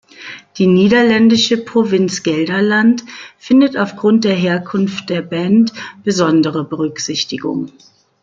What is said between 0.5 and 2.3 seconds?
Die niederländische Provinz